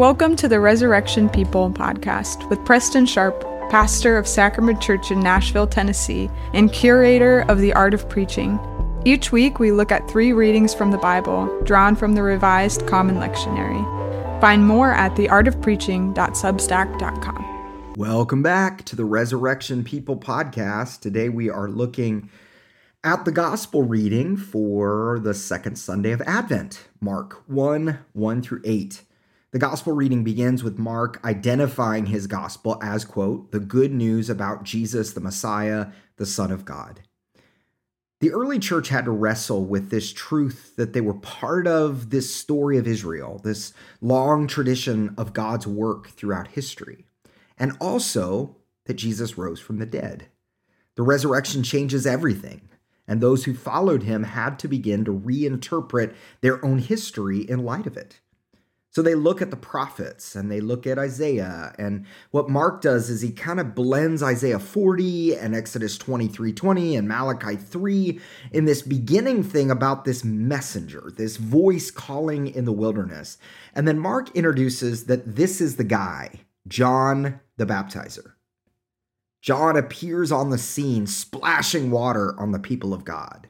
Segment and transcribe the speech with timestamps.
[0.00, 5.66] Welcome to the Resurrection People podcast with Preston Sharp, pastor of Sacrament Church in Nashville,
[5.66, 8.58] Tennessee, and curator of the Art of Preaching.
[9.04, 13.16] Each week, we look at three readings from the Bible, drawn from the Revised Common
[13.16, 14.40] Lectionary.
[14.40, 17.94] Find more at theartofpreaching.substack.com.
[17.98, 21.00] Welcome back to the Resurrection People podcast.
[21.00, 22.30] Today, we are looking
[23.04, 29.02] at the gospel reading for the second Sunday of Advent, Mark 1 1 through 8.
[29.52, 34.62] The gospel reading begins with Mark identifying his gospel as, quote, the good news about
[34.62, 37.00] Jesus, the Messiah, the Son of God.
[38.20, 42.32] The early church had to wrestle with this truth that they were part of this
[42.32, 47.06] story of Israel, this long tradition of God's work throughout history,
[47.58, 50.28] and also that Jesus rose from the dead.
[50.94, 52.68] The resurrection changes everything,
[53.08, 57.86] and those who followed him had to begin to reinterpret their own history in light
[57.86, 58.20] of it.
[58.92, 61.72] So they look at the prophets and they look at Isaiah.
[61.78, 66.96] And what Mark does is he kind of blends Isaiah 40 and Exodus 23 20
[66.96, 72.72] and Malachi 3 in this beginning thing about this messenger, this voice calling in the
[72.72, 73.38] wilderness.
[73.74, 78.32] And then Mark introduces that this is the guy, John the Baptizer.
[79.40, 83.46] John appears on the scene, splashing water on the people of God.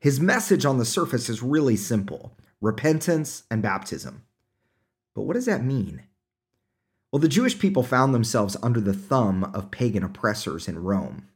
[0.00, 4.22] His message on the surface is really simple repentance and baptism.
[5.14, 6.04] But what does that mean?
[7.12, 11.28] Well, the Jewish people found themselves under the thumb of pagan oppressors in Rome.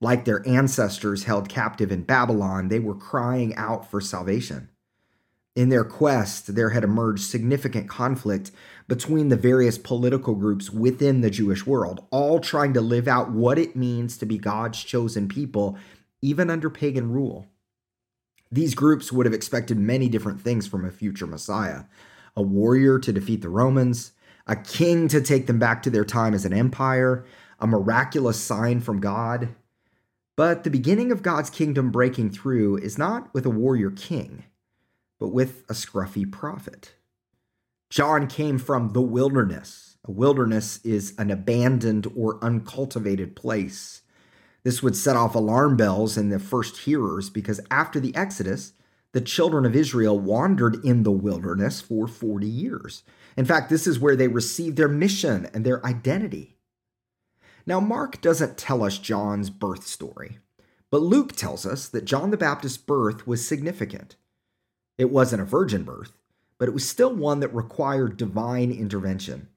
[0.00, 4.70] Like their ancestors held captive in Babylon, they were crying out for salvation.
[5.54, 8.50] In their quest, there had emerged significant conflict
[8.88, 13.58] between the various political groups within the Jewish world, all trying to live out what
[13.58, 15.76] it means to be God's chosen people,
[16.22, 17.46] even under pagan rule.
[18.50, 21.84] These groups would have expected many different things from a future Messiah
[22.36, 24.12] a warrior to defeat the Romans,
[24.46, 27.24] a king to take them back to their time as an empire,
[27.58, 29.54] a miraculous sign from God.
[30.36, 34.44] But the beginning of God's kingdom breaking through is not with a warrior king,
[35.18, 36.94] but with a scruffy prophet.
[37.90, 39.96] John came from the wilderness.
[40.04, 44.02] A wilderness is an abandoned or uncultivated place.
[44.62, 48.72] This would set off alarm bells in the first hearers because after the Exodus,
[49.12, 53.02] the children of Israel wandered in the wilderness for 40 years.
[53.36, 56.56] In fact, this is where they received their mission and their identity.
[57.66, 60.38] Now, Mark doesn't tell us John's birth story,
[60.90, 64.16] but Luke tells us that John the Baptist's birth was significant.
[64.98, 66.12] It wasn't a virgin birth,
[66.58, 69.48] but it was still one that required divine intervention.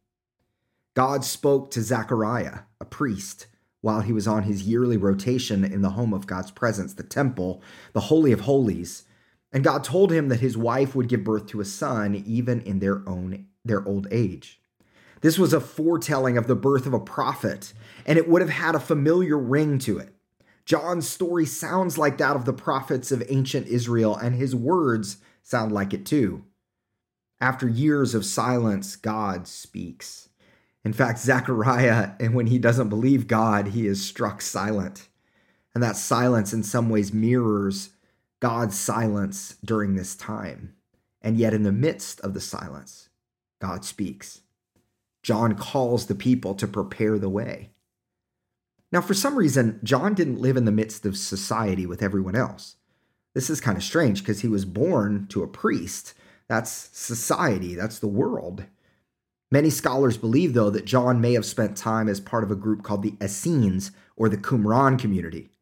[0.96, 3.48] God spoke to Zechariah, a priest,
[3.82, 7.62] while he was on his yearly rotation in the home of God's presence, the temple,
[7.94, 9.04] the Holy of Holies,
[9.54, 12.80] and God told him that his wife would give birth to a son even in
[12.80, 14.60] their own their old age.
[15.22, 17.72] This was a foretelling of the birth of a prophet,
[18.06, 20.14] and it would have had a familiar ring to it.
[20.66, 25.72] John's story sounds like that of the prophets of ancient Israel, and his words sound
[25.72, 26.44] like it too.
[27.40, 30.28] After years of silence, God speaks.
[30.84, 35.08] In fact, Zechariah, and when he doesn't believe God, he is struck silent.
[35.74, 37.92] And that silence, in some ways, mirrors
[38.44, 40.74] God's silence during this time.
[41.22, 43.08] And yet, in the midst of the silence,
[43.62, 44.42] God speaks.
[45.22, 47.70] John calls the people to prepare the way.
[48.92, 52.76] Now, for some reason, John didn't live in the midst of society with everyone else.
[53.34, 56.14] This is kind of strange because he was born to a priest.
[56.50, 58.66] That's society, that's the world.
[59.54, 62.84] Many scholars believe, though, that John may have spent time as part of a group
[62.84, 65.53] called the Essenes or the Qumran community.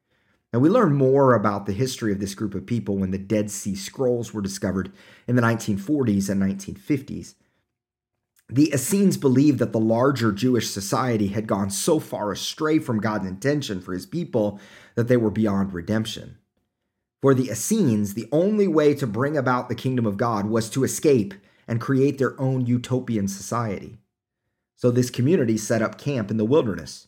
[0.54, 3.50] Now, we learn more about the history of this group of people when the Dead
[3.50, 4.92] Sea Scrolls were discovered
[5.26, 7.36] in the 1940s and 1950s.
[8.50, 13.26] The Essenes believed that the larger Jewish society had gone so far astray from God's
[13.26, 14.60] intention for his people
[14.96, 16.38] that they were beyond redemption.
[17.22, 20.84] For the Essenes, the only way to bring about the kingdom of God was to
[20.84, 21.34] escape
[21.66, 24.00] and create their own utopian society.
[24.76, 27.08] So this community set up camp in the wilderness.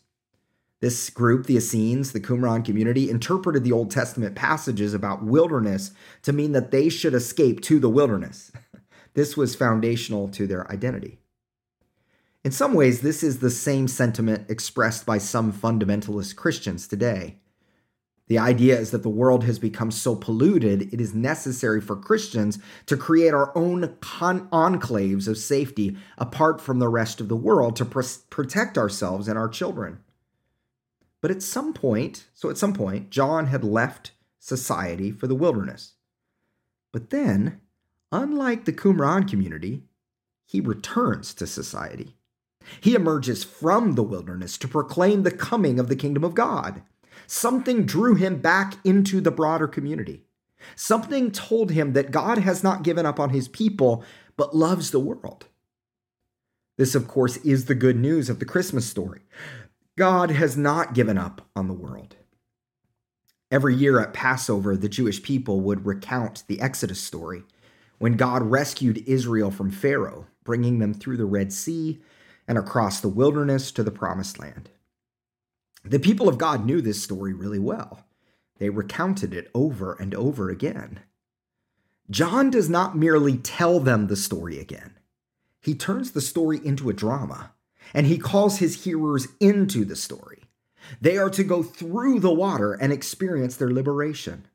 [0.84, 5.92] This group, the Essenes, the Qumran community, interpreted the Old Testament passages about wilderness
[6.24, 8.52] to mean that they should escape to the wilderness.
[9.14, 11.20] This was foundational to their identity.
[12.44, 17.38] In some ways, this is the same sentiment expressed by some fundamentalist Christians today.
[18.26, 22.58] The idea is that the world has become so polluted, it is necessary for Christians
[22.84, 27.74] to create our own con- enclaves of safety apart from the rest of the world
[27.76, 30.00] to pr- protect ourselves and our children.
[31.24, 35.94] But at some point, so at some point, John had left society for the wilderness.
[36.92, 37.62] But then,
[38.12, 39.84] unlike the Qumran community,
[40.44, 42.14] he returns to society.
[42.78, 46.82] He emerges from the wilderness to proclaim the coming of the kingdom of God.
[47.26, 50.24] Something drew him back into the broader community.
[50.76, 54.04] Something told him that God has not given up on his people,
[54.36, 55.46] but loves the world.
[56.76, 59.22] This, of course, is the good news of the Christmas story.
[59.96, 62.16] God has not given up on the world.
[63.50, 67.44] Every year at Passover, the Jewish people would recount the Exodus story
[67.98, 72.00] when God rescued Israel from Pharaoh, bringing them through the Red Sea
[72.48, 74.70] and across the wilderness to the Promised Land.
[75.84, 78.04] The people of God knew this story really well.
[78.58, 81.00] They recounted it over and over again.
[82.10, 84.98] John does not merely tell them the story again,
[85.60, 87.53] he turns the story into a drama,
[87.92, 90.44] and he calls his hearers into the story.
[91.00, 94.46] They are to go through the water and experience their liberation.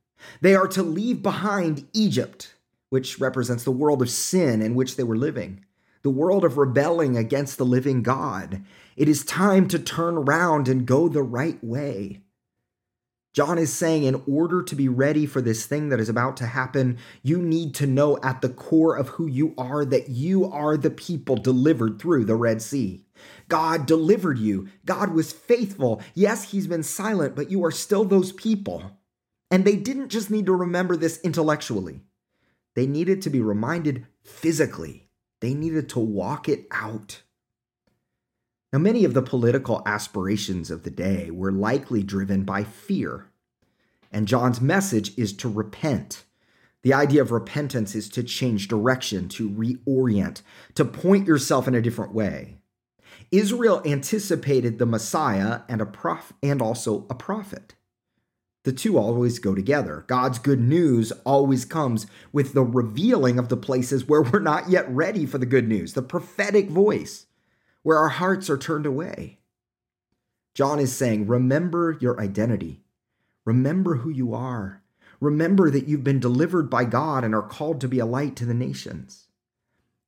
[0.41, 2.53] They are to leave behind Egypt,
[2.89, 5.65] which represents the world of sin in which they were living,
[6.01, 8.63] the world of rebelling against the living God.
[8.95, 12.21] It is time to turn around and go the right way.
[13.33, 16.47] John is saying, in order to be ready for this thing that is about to
[16.47, 20.75] happen, you need to know at the core of who you are that you are
[20.75, 23.05] the people delivered through the Red Sea.
[23.47, 24.69] God delivered you.
[24.85, 26.01] God was faithful.
[26.15, 28.97] Yes, he's been silent, but you are still those people.
[29.51, 32.01] And they didn't just need to remember this intellectually,
[32.75, 35.09] they needed to be reminded physically.
[35.41, 37.23] They needed to walk it out.
[38.71, 43.27] Now, many of the political aspirations of the day were likely driven by fear.
[44.11, 46.23] And John's message is to repent.
[46.83, 50.41] The idea of repentance is to change direction, to reorient,
[50.75, 52.59] to point yourself in a different way.
[53.31, 57.75] Israel anticipated the Messiah and a prof- and also a prophet.
[58.65, 60.05] The two always go together.
[60.07, 64.89] God's good news always comes with the revealing of the places where we're not yet
[64.89, 67.25] ready for the good news, the prophetic voice,
[67.83, 69.39] where our hearts are turned away.
[70.53, 72.83] John is saying, Remember your identity.
[73.45, 74.83] Remember who you are.
[75.19, 78.45] Remember that you've been delivered by God and are called to be a light to
[78.45, 79.27] the nations.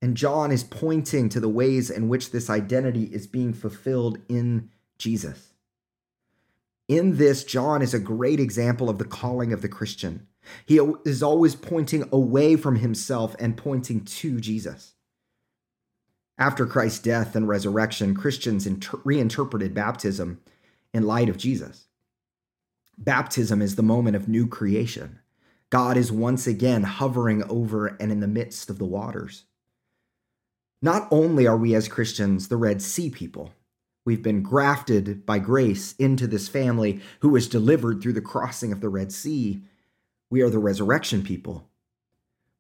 [0.02, 4.70] And John is pointing to the ways in which this identity is being fulfilled in
[4.98, 5.54] Jesus.
[6.88, 10.28] In this, John is a great example of the calling of the Christian.
[10.66, 14.94] He is always pointing away from himself and pointing to Jesus.
[16.38, 20.42] After Christ's death and resurrection, Christians inter- reinterpreted baptism
[20.94, 21.88] in light of Jesus.
[22.98, 25.20] Baptism is the moment of new creation.
[25.70, 29.46] God is once again hovering over and in the midst of the waters.
[30.82, 33.54] Not only are we as Christians the Red Sea people,
[34.06, 38.82] we've been grafted by grace into this family who was delivered through the crossing of
[38.82, 39.62] the Red Sea.
[40.30, 41.71] We are the resurrection people.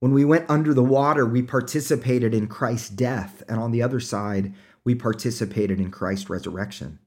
[0.02, 4.00] When we went under the water, we participated in Christ's death, and on the other
[4.00, 4.52] side,
[4.84, 6.98] we participated in Christ's resurrection.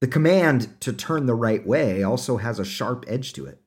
[0.00, 3.60] The command to turn the right way also has a sharp edge to it.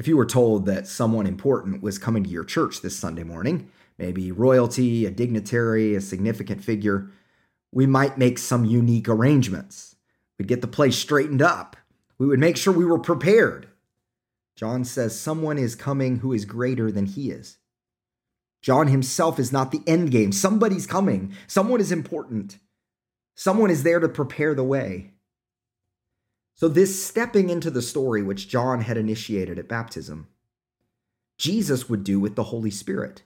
[0.00, 3.70] If you were told that someone important was coming to your church this Sunday morning,
[3.96, 7.08] maybe royalty, a dignitary, a significant figure,
[7.70, 9.94] we might make some unique arrangements.
[10.40, 11.76] We'd get the place straightened up.
[12.18, 13.68] We would make sure we were prepared.
[14.56, 17.58] John says someone is coming who is greater than he is.
[18.62, 20.32] John himself is not the end game.
[20.32, 21.34] Somebody's coming.
[21.46, 22.58] Someone is important.
[23.34, 25.10] Someone is there to prepare the way.
[26.54, 30.28] So, this stepping into the story which John had initiated at baptism,
[31.36, 33.22] Jesus would do with the Holy Spirit,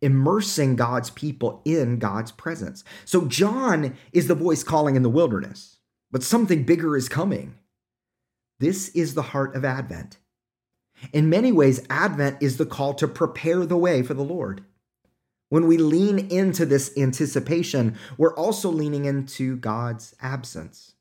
[0.00, 2.84] immersing God's people in God's presence.
[3.04, 5.78] So, John is the voice calling in the wilderness,
[6.12, 7.56] but something bigger is coming.
[8.60, 10.18] This is the heart of Advent.
[11.12, 14.64] In many ways, Advent is the call to prepare the way for the Lord.
[15.48, 20.94] When we lean into this anticipation, we're also leaning into God's absence,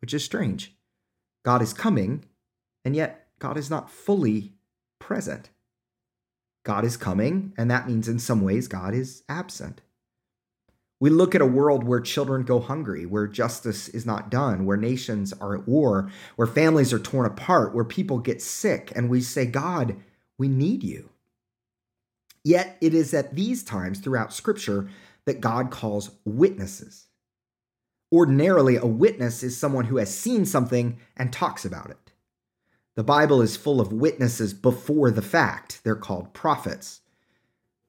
[0.00, 0.74] which is strange.
[1.44, 2.24] God is coming,
[2.84, 4.52] and yet God is not fully
[5.00, 5.50] present.
[6.64, 9.80] God is coming, and that means in some ways God is absent.
[11.00, 14.76] We look at a world where children go hungry, where justice is not done, where
[14.76, 19.22] nations are at war, where families are torn apart, where people get sick, and we
[19.22, 19.96] say, God,
[20.36, 21.08] we need you.
[22.44, 24.90] Yet it is at these times throughout Scripture
[25.24, 27.06] that God calls witnesses.
[28.12, 32.12] Ordinarily, a witness is someone who has seen something and talks about it.
[32.96, 35.80] The Bible is full of witnesses before the fact.
[35.84, 37.00] They're called prophets.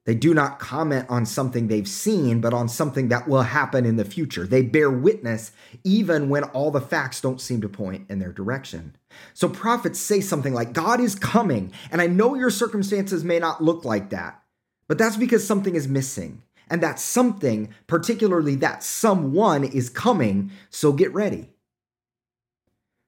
[0.06, 3.98] They do not comment on something they've seen, but on something that will happen in
[3.98, 4.48] the future.
[4.48, 5.52] They bear witness
[5.84, 8.96] even when all the facts don't seem to point in their direction.
[9.34, 13.64] So prophets say something like, God is coming, and I know your circumstances may not
[13.64, 14.42] look like that,
[14.88, 16.42] but that's because something is missing.
[16.68, 21.50] And that something, particularly that someone, is coming, so get ready.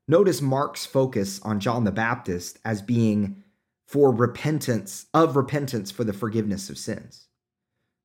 [0.08, 3.43] Notice Mark's focus on John the Baptist as being
[3.94, 7.28] for repentance, of repentance for the forgiveness of sins.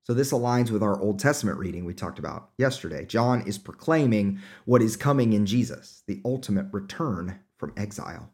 [0.02, 3.06] So this aligns with our Old Testament reading we talked about yesterday.
[3.06, 8.28] John is proclaiming what is coming in Jesus, the ultimate return from exile.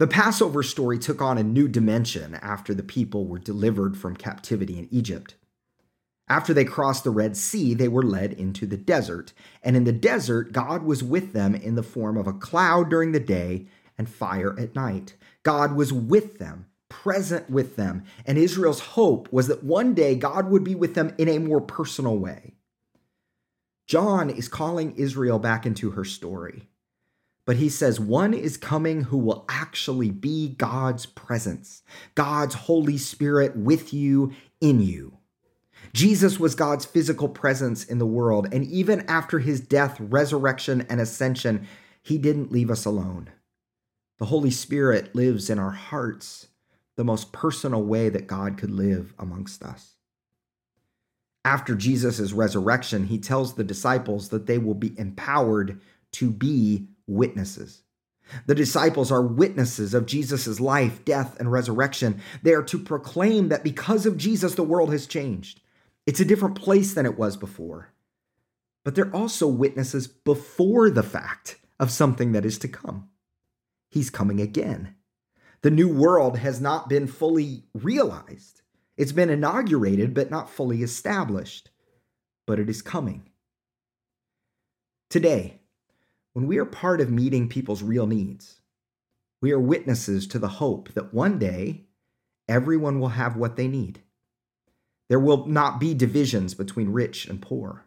[0.00, 4.80] The Passover story took on a new dimension after the people were delivered from captivity
[4.80, 5.36] in Egypt.
[6.28, 9.32] After they crossed the Red Sea, they were led into the desert.
[9.62, 13.12] And in the desert, God was with them in the form of a cloud during
[13.12, 13.68] the day
[13.98, 15.14] and fire at night.
[15.42, 18.04] God was with them, present with them.
[18.24, 21.60] And Israel's hope was that one day God would be with them in a more
[21.60, 22.54] personal way.
[23.86, 26.68] John is calling Israel back into her story
[27.48, 31.82] but he says one is coming who will actually be God's presence,
[32.14, 35.16] God's Holy Spirit with you, in you.
[35.94, 41.00] Jesus was God's physical presence in the world, and even after his death, resurrection, and
[41.00, 41.66] ascension,
[42.02, 43.30] he didn't leave us alone.
[44.18, 46.48] The Holy Spirit lives in our hearts,
[46.96, 49.94] the most personal way that God could live amongst us.
[51.44, 55.80] After Jesus' resurrection, he tells the disciples that they will be empowered
[56.12, 57.82] to be witnesses.
[58.46, 62.20] The disciples are witnesses of Jesus' life, death, and resurrection.
[62.42, 65.60] They are to proclaim that because of Jesus, the world has changed.
[66.06, 67.92] It's a different place than it was before.
[68.84, 73.08] But they're also witnesses before the fact of something that is to come.
[73.90, 74.94] He's coming again.
[75.62, 78.62] The new world has not been fully realized.
[78.96, 81.70] It's been inaugurated, but not fully established.
[82.46, 83.30] But it is coming.
[85.10, 85.60] Today,
[86.32, 88.60] when we are part of meeting people's real needs,
[89.40, 91.86] we are witnesses to the hope that one day
[92.48, 94.00] everyone will have what they need.
[95.08, 97.86] There will not be divisions between rich and poor.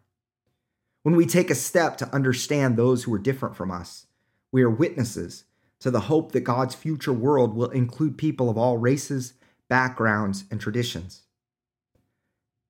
[1.04, 4.08] When we take a step to understand those who are different from us,
[4.52, 5.46] we are witnesses
[5.82, 9.34] to the hope that God's future world will include people of all races,
[9.68, 11.24] backgrounds, and traditions.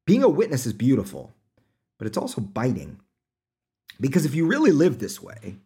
[0.06, 1.34] Being a witness is beautiful,
[1.98, 3.00] but it's also biting.
[4.00, 5.58] Because if you really live this way,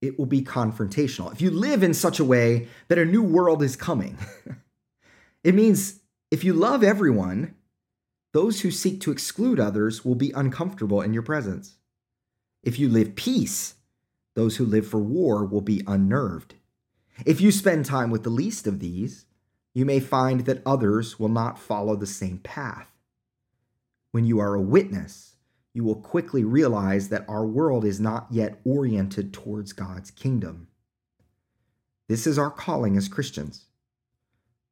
[0.00, 1.32] it will be confrontational.
[1.32, 4.18] If you live in such a way that a new world is coming,
[5.44, 7.54] it means if you love everyone,
[8.32, 11.76] those who seek to exclude others will be uncomfortable in your presence.
[12.62, 13.74] If you live peace,
[14.34, 16.54] those who live for war will be unnerved.
[17.26, 19.26] If you spend time with the least of these,
[19.74, 22.90] you may find that others will not follow the same path.
[24.10, 25.36] When you are a witness,
[25.72, 30.68] you will quickly realize that our world is not yet oriented towards God's kingdom.
[32.08, 33.66] This is our calling as Christians.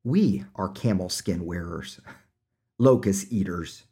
[0.05, 2.01] We are camel skin wearers,
[2.79, 3.85] locust eaters,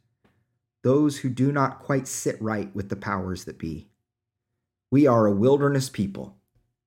[0.83, 3.89] those who do not quite sit right with the powers that be.
[4.91, 6.37] We are a wilderness people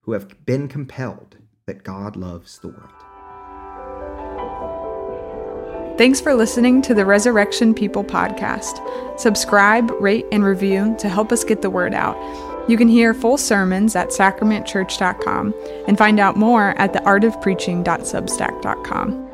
[0.02, 2.90] who have been compelled that God loves the world.
[5.98, 9.20] Thanks for listening to the Resurrection People podcast.
[9.20, 12.16] Subscribe, rate, and review to help us get the word out.
[12.68, 15.54] You can hear full sermons at sacramentchurch.com
[15.86, 19.31] and find out more at theartofpreaching.substack.com.